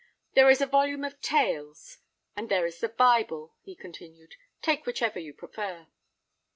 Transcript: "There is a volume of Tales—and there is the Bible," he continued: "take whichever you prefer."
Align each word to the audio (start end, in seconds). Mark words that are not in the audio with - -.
"There 0.33 0.49
is 0.49 0.61
a 0.61 0.65
volume 0.65 1.03
of 1.03 1.21
Tales—and 1.21 2.49
there 2.49 2.65
is 2.65 2.79
the 2.79 2.89
Bible," 2.89 3.53
he 3.61 3.75
continued: 3.75 4.33
"take 4.63 4.87
whichever 4.87 5.19
you 5.19 5.31
prefer." 5.35 5.89